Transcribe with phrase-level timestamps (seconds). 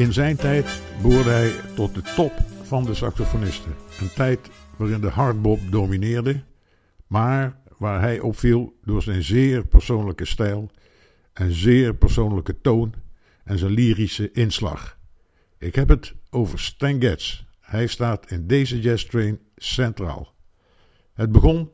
[0.00, 2.32] In zijn tijd behoorde hij tot de top
[2.62, 3.74] van de saxofonisten.
[4.00, 6.42] Een tijd waarin de hardbop domineerde,
[7.06, 10.70] maar waar hij opviel door zijn zeer persoonlijke stijl
[11.32, 12.94] en zeer persoonlijke toon
[13.44, 14.98] en zijn lyrische inslag.
[15.58, 17.44] Ik heb het over Stan Getz.
[17.60, 20.34] Hij staat in deze jazz train centraal.
[21.14, 21.70] Het begon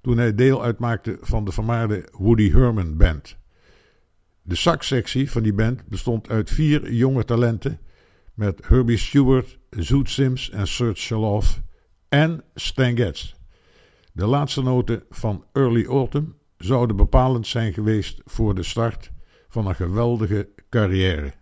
[0.00, 3.36] toen hij deel uitmaakte van de vermaarde Woody Herman Band.
[4.46, 7.80] De saxsectie van die band bestond uit vier jonge talenten
[8.34, 11.60] met Herbie Stewart, Zoot Sims en Serge Shaloff
[12.08, 13.34] en Stan Getz.
[14.12, 19.10] De laatste noten van Early Autumn zouden bepalend zijn geweest voor de start
[19.48, 21.32] van een geweldige carrière.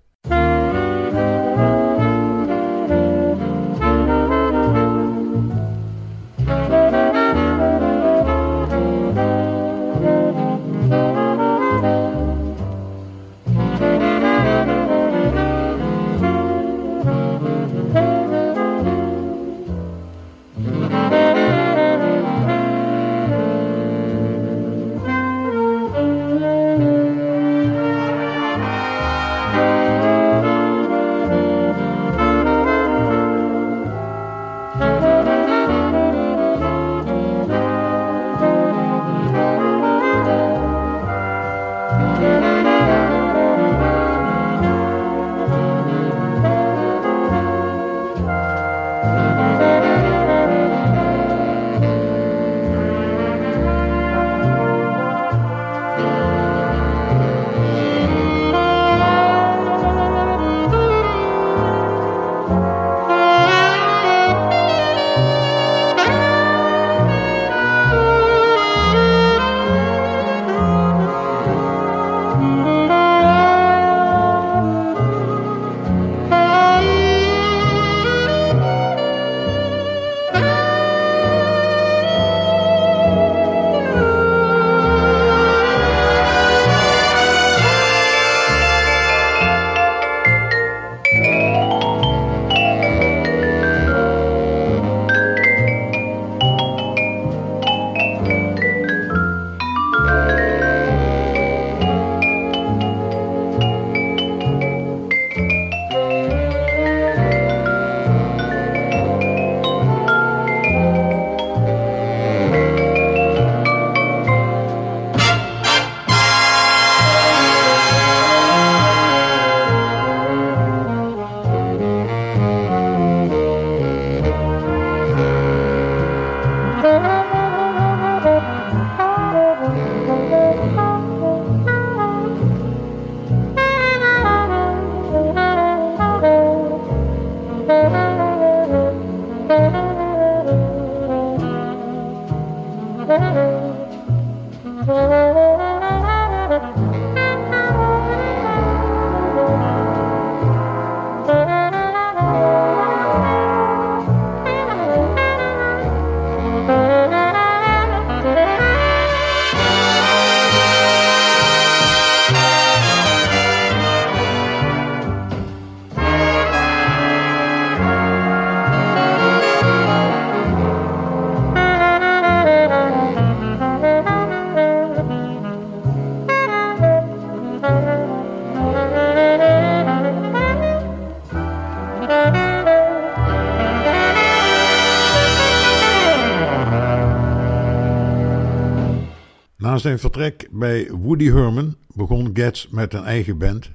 [189.83, 193.71] zijn vertrek bij Woody Herman begon Getz met een eigen band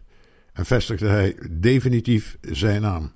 [0.53, 3.11] en vestigde hij definitief zijn naam.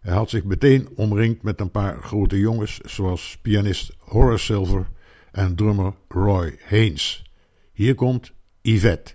[0.00, 4.86] Hij had zich meteen omringd met een paar grote jongens, zoals pianist Horace Silver
[5.32, 7.24] en drummer Roy Haynes.
[7.72, 8.32] Hier komt
[8.62, 9.14] Yvette.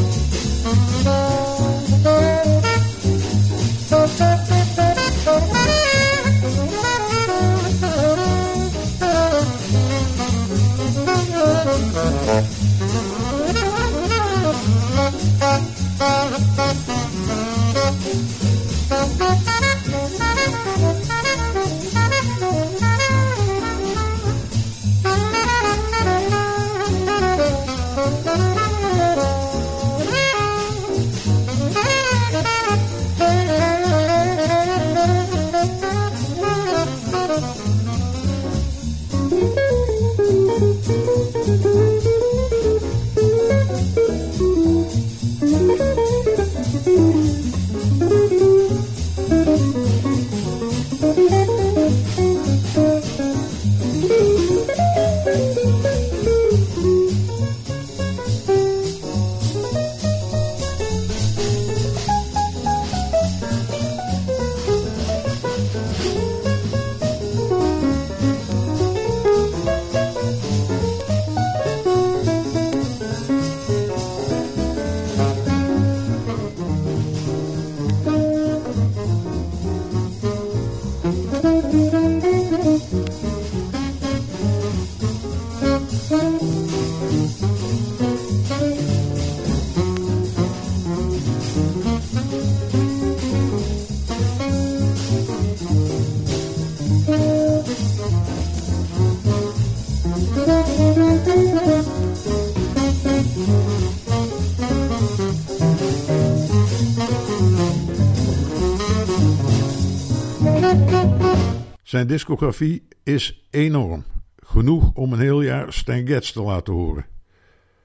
[111.91, 114.03] Zijn discografie is enorm.
[114.35, 117.05] Genoeg om een heel jaar Stan Getz te laten horen.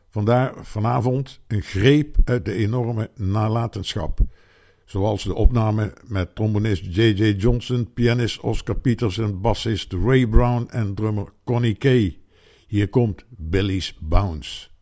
[0.09, 4.19] Vandaar vanavond een greep uit de enorme nalatenschap.
[4.85, 7.25] Zoals de opname met trombonist J.J.
[7.25, 12.19] Johnson, pianist Oscar Peterson, bassist Ray Brown en drummer Connie Kay.
[12.67, 14.76] Hier komt Billy's Bounce.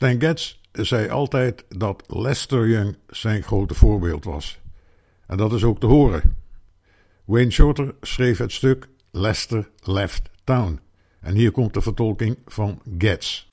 [0.00, 4.60] Stan Getz zei altijd dat Lester Young zijn grote voorbeeld was.
[5.26, 6.36] En dat is ook te horen.
[7.24, 10.80] Wayne Shorter schreef het stuk Lester Left Town.
[11.20, 13.48] En hier komt de vertolking van Getz.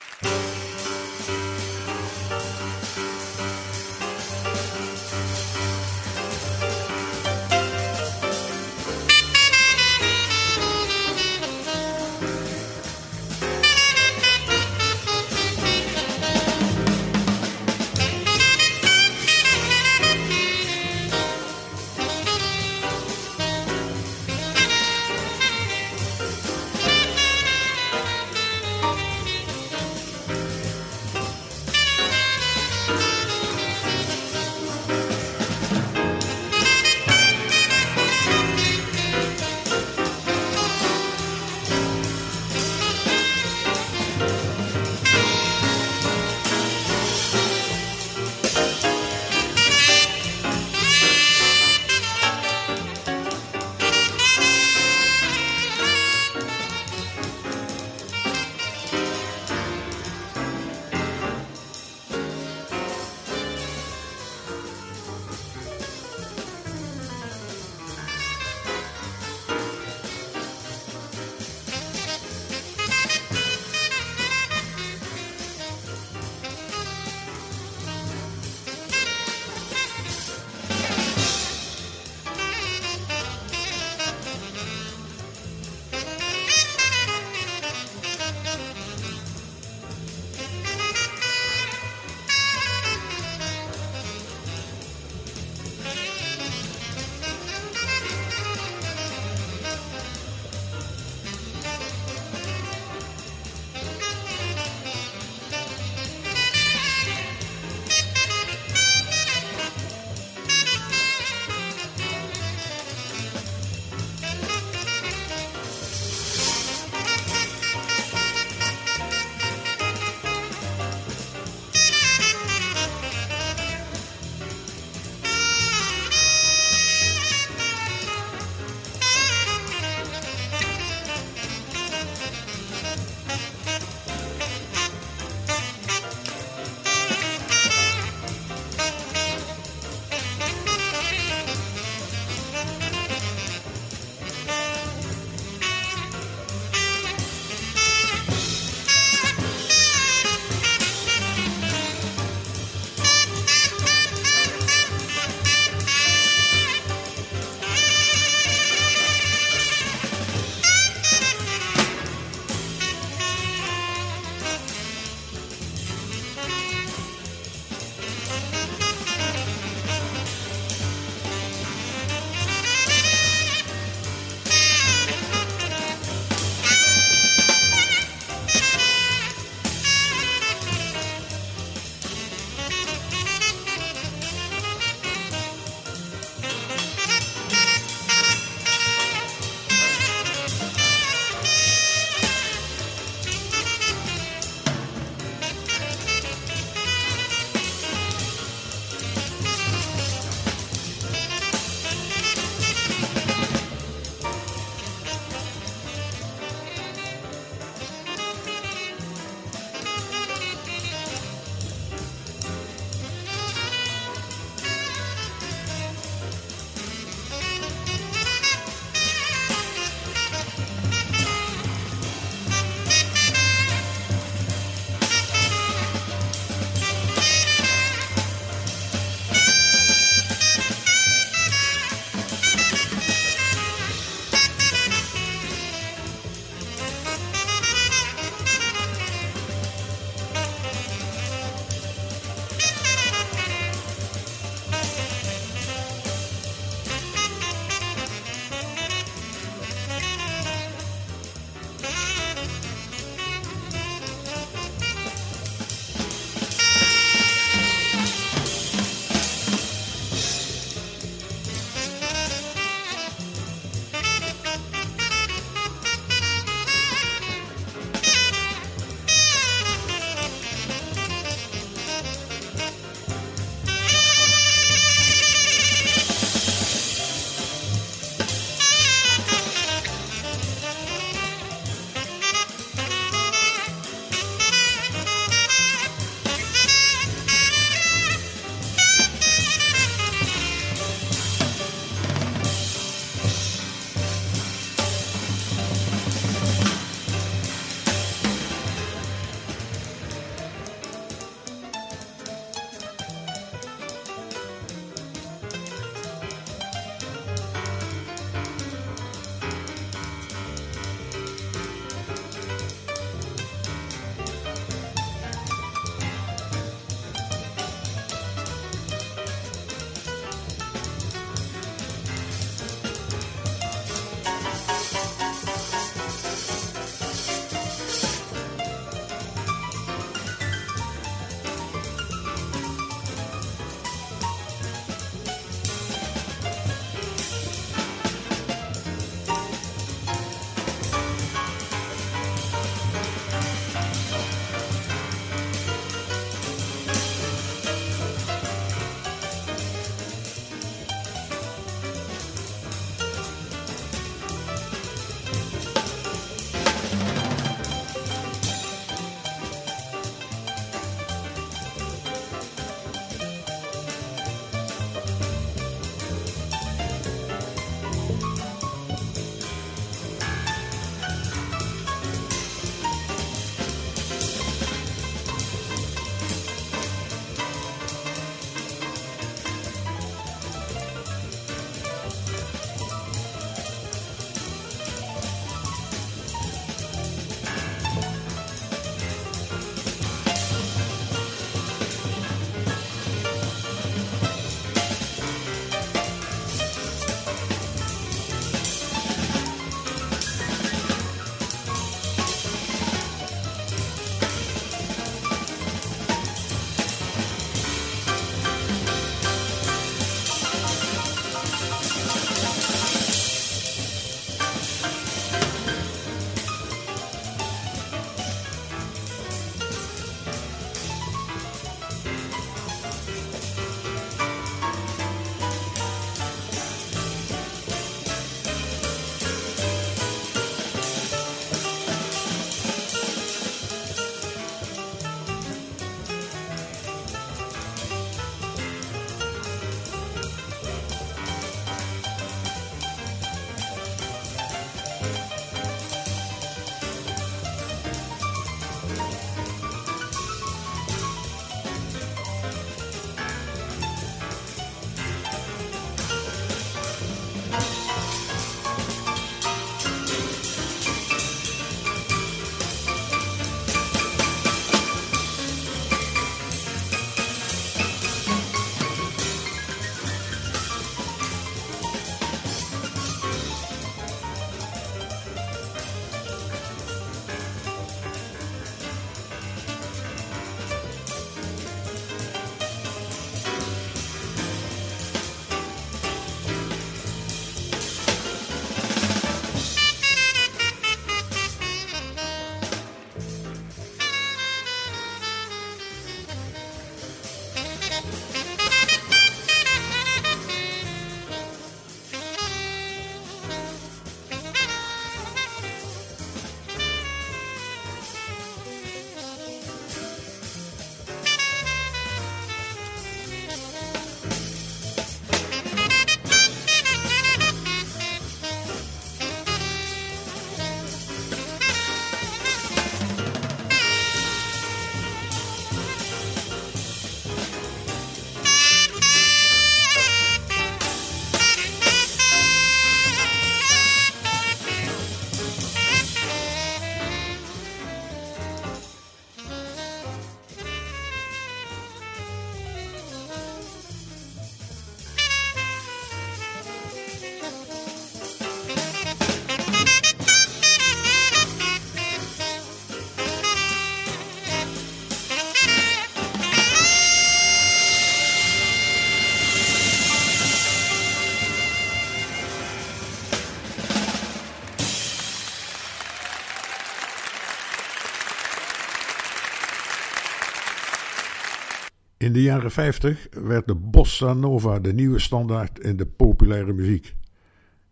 [572.28, 577.16] In de jaren 50 werd de bossa nova de nieuwe standaard in de populaire muziek.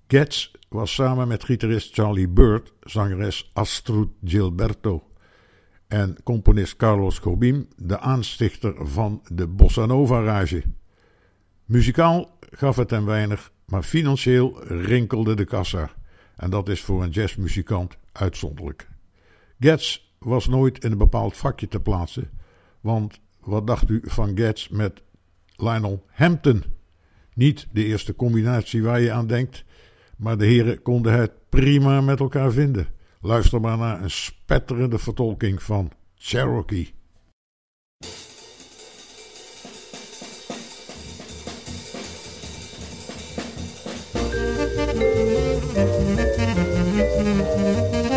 [0.06, 5.02] Getz was samen met gitarist Charlie Bird, zangeres Astrud Gilberto
[5.88, 10.62] en componist Carlos Jobim de aanstichter van de bossa nova rage.
[11.64, 15.90] Muzikaal gaf het hem weinig, maar financieel rinkelde de kassa.
[16.36, 18.88] En dat is voor een jazzmuzikant uitzonderlijk.
[19.60, 22.30] Getz was nooit in een bepaald vakje te plaatsen,
[22.80, 25.02] want wat dacht u van Gads met
[25.56, 26.64] Lionel Hampton?
[27.34, 29.64] Niet de eerste combinatie waar je aan denkt,
[30.16, 32.86] maar de heren konden het prima met elkaar vinden.
[33.20, 36.94] Luister maar naar een spetterende vertolking van Cherokee.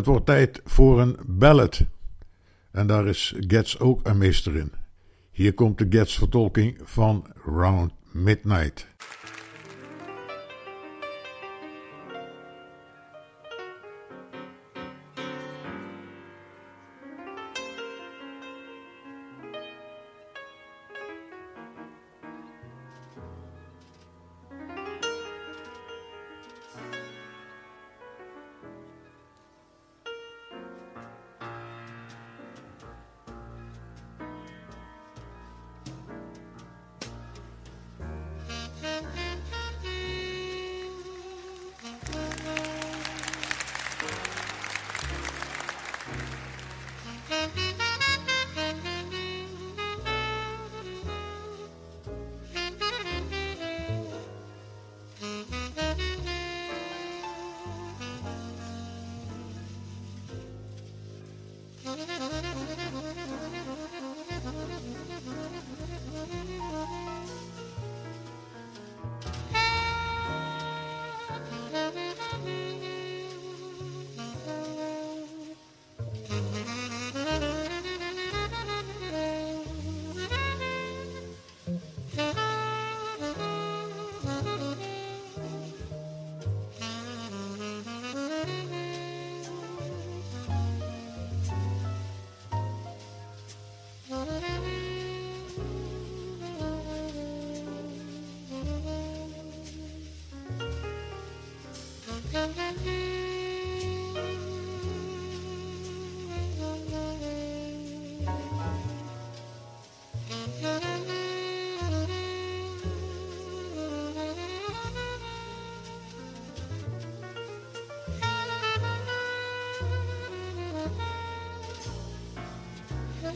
[0.00, 1.84] Het wordt tijd voor een ballad.
[2.70, 4.72] En daar is Getz ook een meester in.
[5.30, 8.86] Hier komt de Getz vertolking van Round Midnight.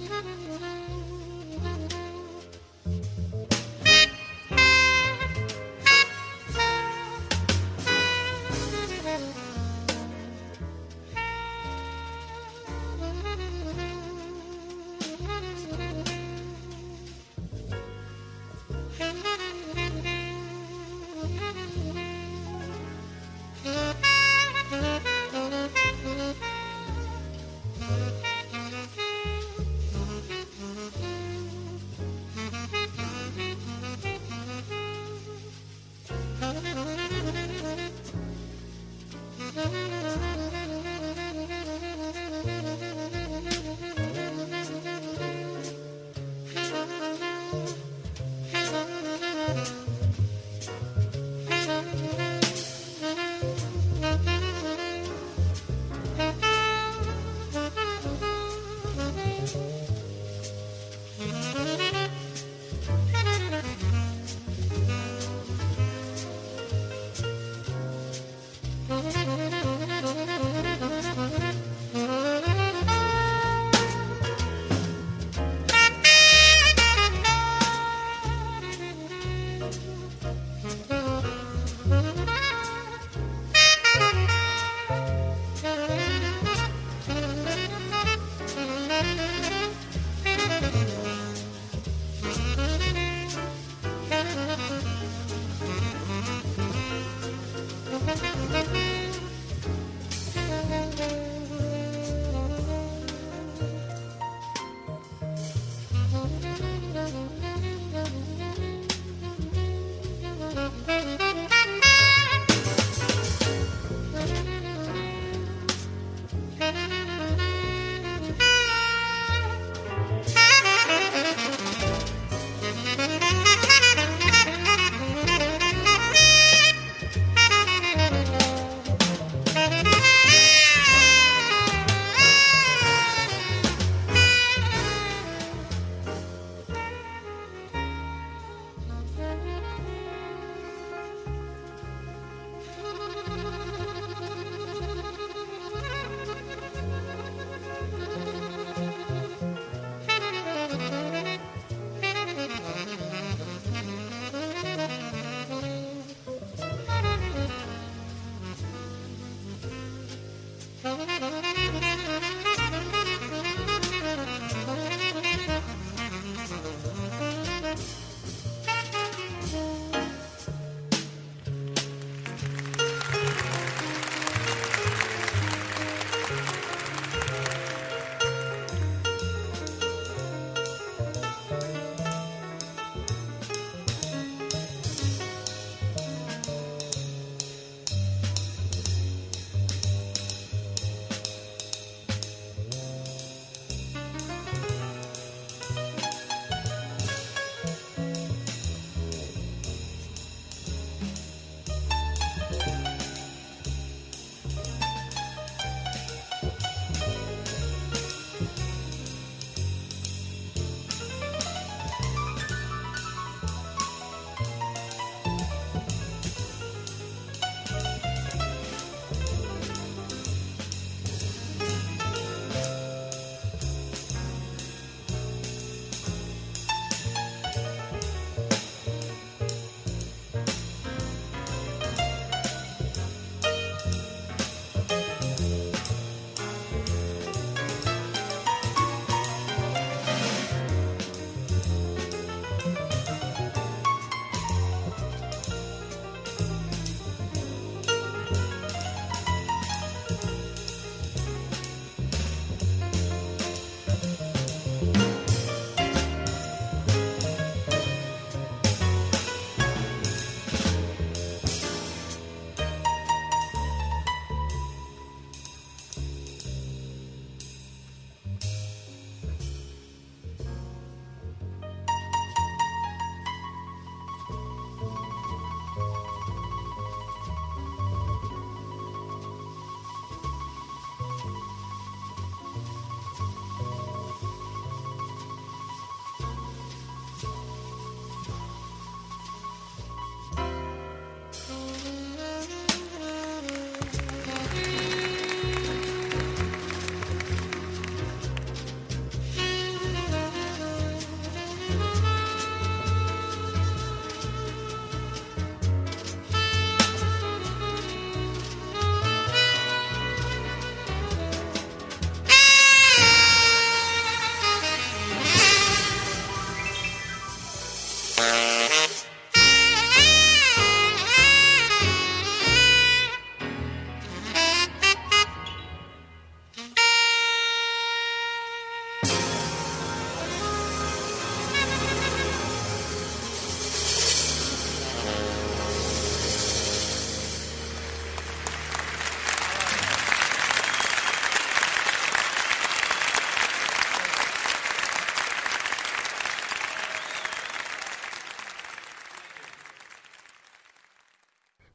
[0.04, 0.33] Mm-hmm.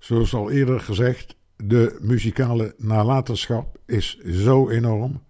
[0.09, 5.23] Zoals al eerder gezegd, de muzikale nalatenschap is zo enorm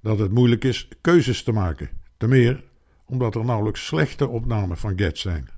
[0.00, 1.90] dat het moeilijk is keuzes te maken.
[2.16, 2.64] Ten meer
[3.06, 5.48] omdat er nauwelijks slechte opnamen van Getz zijn.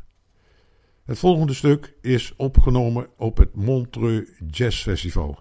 [1.05, 5.39] Het volgende stuk is opgenomen op het Montreux Jazz Festival.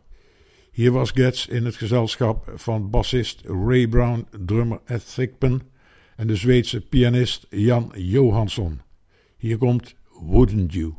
[0.72, 5.62] Hier was Getz in het gezelschap van bassist Ray Brown, drummer Ed Thigpen
[6.16, 8.82] en de Zweedse pianist Jan Johansson.
[9.38, 10.94] Hier komt Wouldn't you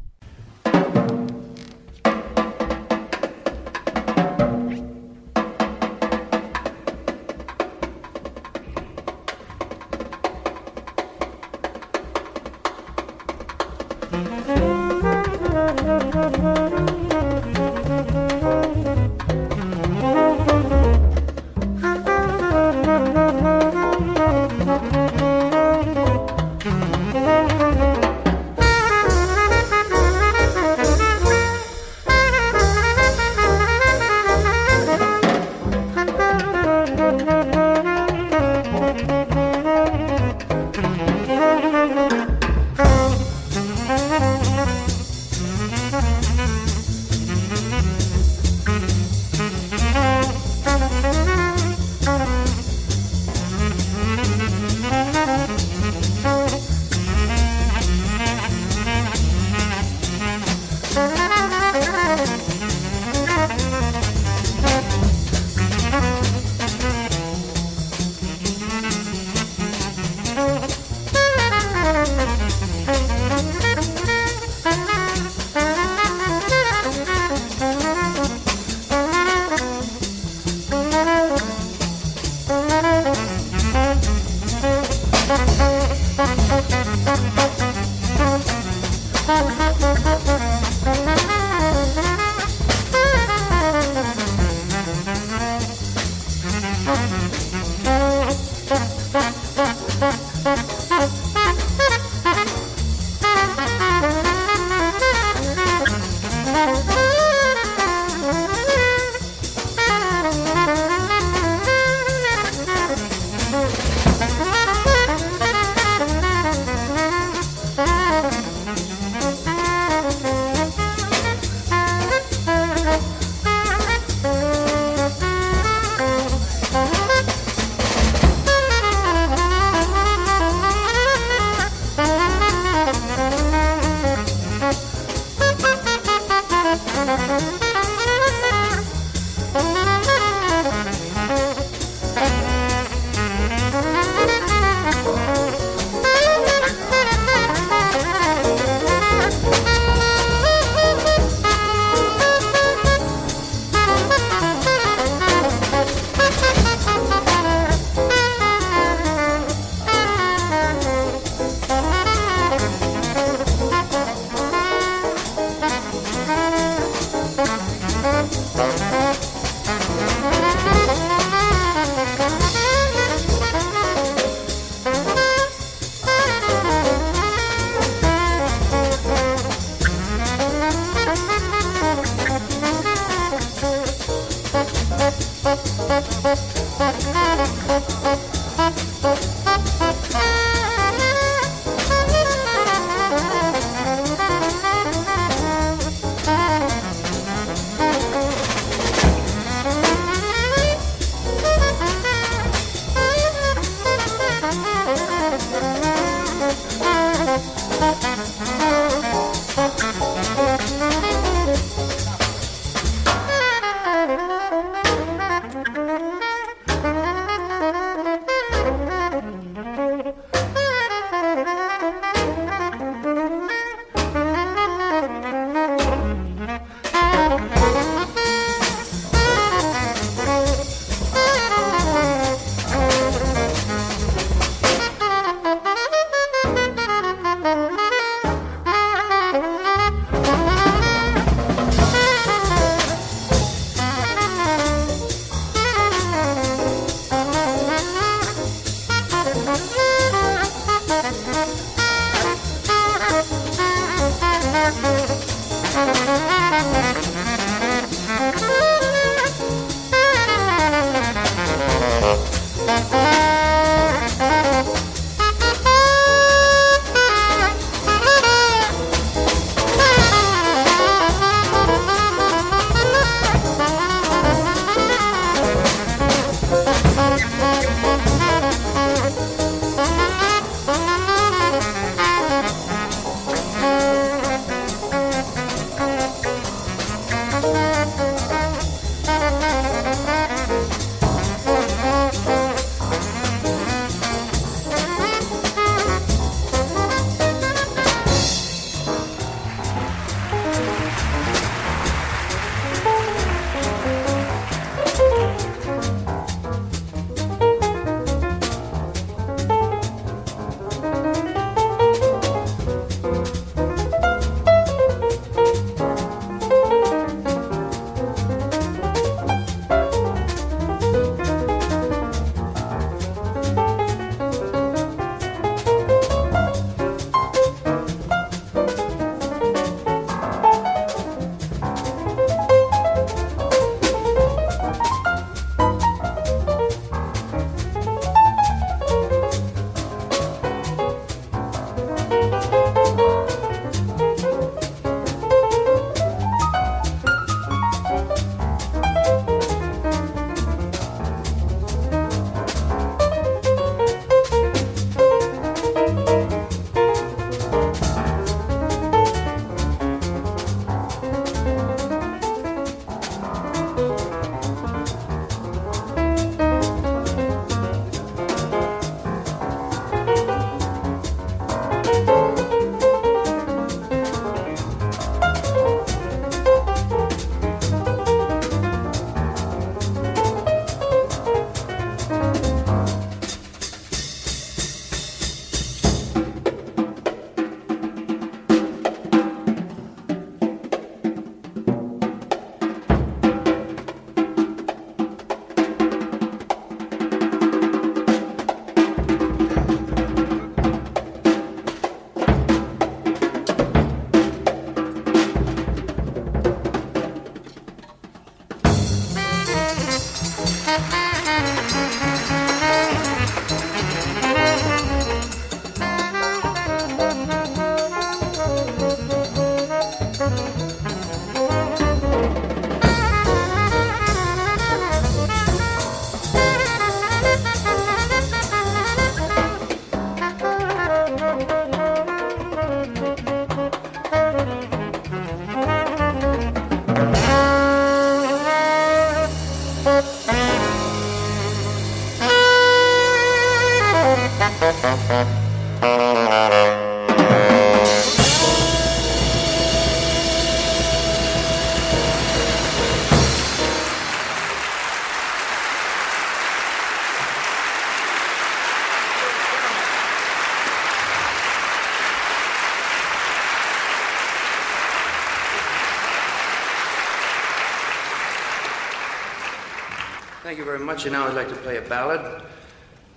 [470.84, 471.04] much.
[471.06, 472.42] And now I'd like to play a ballad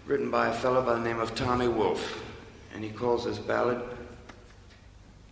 [0.05, 2.23] written by a fellow by the name of Tommy Wolfe.
[2.73, 3.81] And he calls this ballad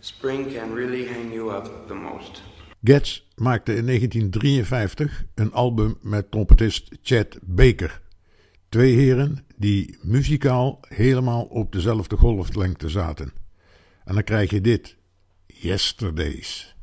[0.00, 2.42] Spring Can Really Hang You Up the Most.
[2.80, 8.00] Getz maakte in 1953 een album met trompetist Chad Baker.
[8.68, 13.32] Twee heren die muzikaal helemaal op dezelfde golflengte zaten.
[14.04, 14.96] En dan krijg je dit:
[15.46, 16.76] Yesterdays.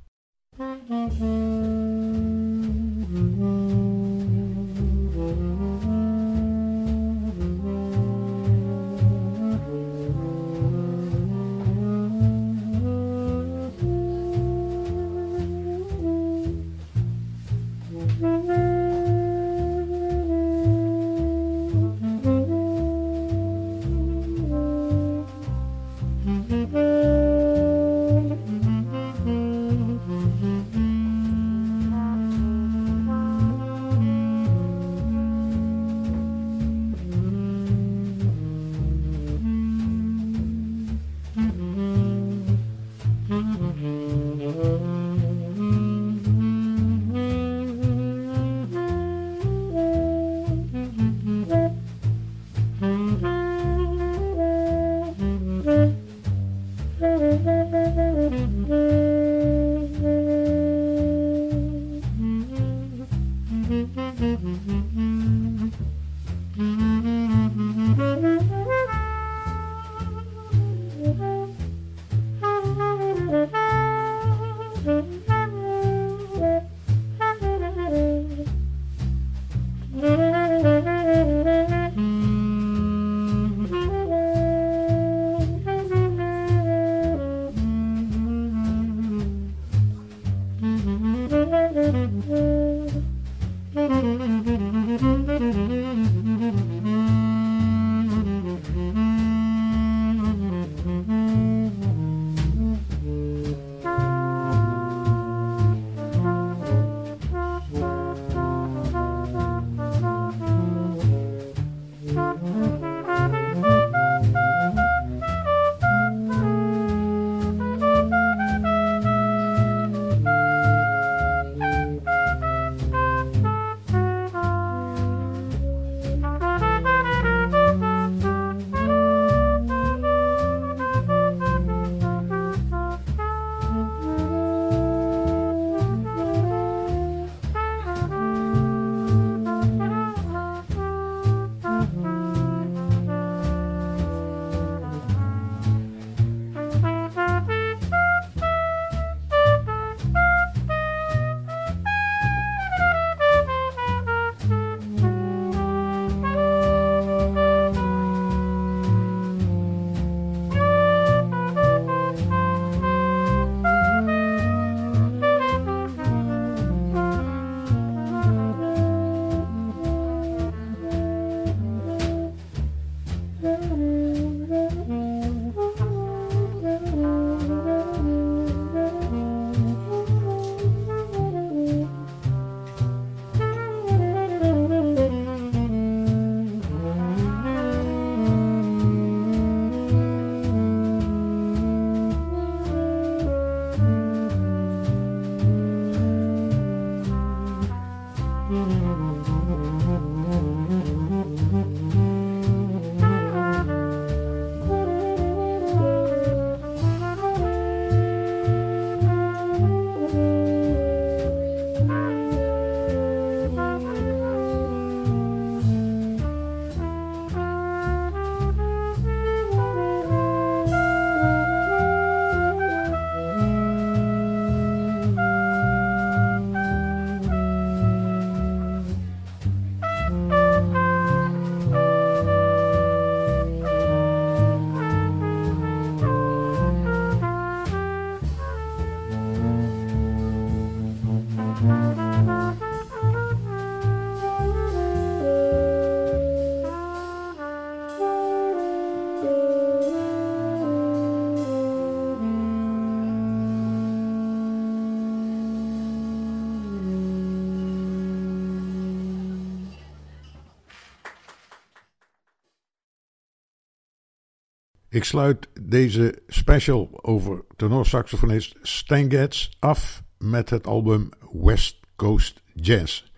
[264.94, 273.12] Ik sluit deze special over tenorsaxofonist Stan Getz af met het album West Coast Jazz.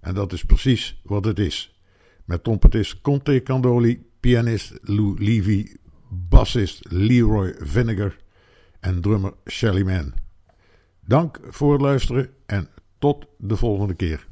[0.00, 1.80] En dat is precies wat het is.
[2.24, 5.76] Met trompetist Conte Candoli, pianist Lou Levy,
[6.08, 8.16] bassist Leroy Vinegar
[8.80, 10.12] en drummer Shelly Man.
[11.00, 12.68] Dank voor het luisteren en
[12.98, 14.27] tot de volgende keer.